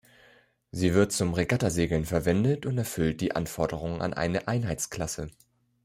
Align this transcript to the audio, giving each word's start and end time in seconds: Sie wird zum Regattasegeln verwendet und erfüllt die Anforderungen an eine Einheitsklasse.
Sie 0.71 0.95
wird 0.95 1.11
zum 1.11 1.35
Regattasegeln 1.35 2.05
verwendet 2.05 2.65
und 2.65 2.75
erfüllt 2.79 3.21
die 3.21 3.35
Anforderungen 3.35 4.01
an 4.01 4.15
eine 4.15 4.47
Einheitsklasse. 4.47 5.29